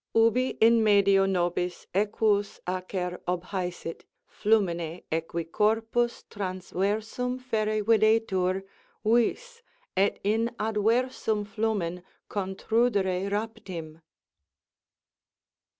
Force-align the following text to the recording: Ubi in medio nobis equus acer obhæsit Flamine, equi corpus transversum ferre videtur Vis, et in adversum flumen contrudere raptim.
Ubi 0.15 0.57
in 0.59 0.83
medio 0.83 1.27
nobis 1.27 1.85
equus 1.93 2.59
acer 2.67 3.21
obhæsit 3.27 4.01
Flamine, 4.25 5.03
equi 5.11 5.43
corpus 5.45 6.23
transversum 6.27 7.37
ferre 7.39 7.83
videtur 7.83 8.63
Vis, 9.05 9.61
et 9.95 10.19
in 10.23 10.49
adversum 10.59 11.45
flumen 11.45 12.01
contrudere 12.29 13.29
raptim. 13.29 14.01